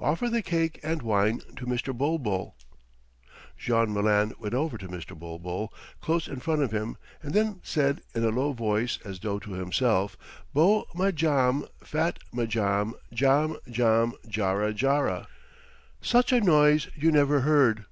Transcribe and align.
Offer 0.00 0.28
the 0.28 0.42
cake 0.42 0.80
and 0.82 1.00
wine 1.00 1.42
to 1.54 1.64
Mr. 1.64 1.96
Bulbul." 1.96 2.56
Jean 3.56 3.94
Malin 3.94 4.32
went 4.40 4.52
over 4.52 4.76
to 4.76 4.88
Mr. 4.88 5.16
Bulbul, 5.16 5.72
close 6.00 6.26
in 6.26 6.40
front 6.40 6.60
of 6.62 6.72
him, 6.72 6.96
and 7.22 7.32
then 7.34 7.46
he 7.52 7.60
said 7.62 8.00
in 8.12 8.24
a 8.24 8.30
low 8.30 8.52
voice, 8.52 8.98
as 9.04 9.20
though 9.20 9.38
to 9.38 9.52
himself, 9.52 10.16
"Beau 10.52 10.88
Madjam, 10.92 11.66
fat 11.84 12.18
Madjam, 12.32 12.94
djam, 13.14 13.58
djam, 13.70 14.14
djara, 14.28 14.74
djara!" 14.74 15.28
Such 16.00 16.32
a 16.32 16.40
noise 16.40 16.88
you 16.96 17.12
never 17.12 17.42
heard. 17.42 17.84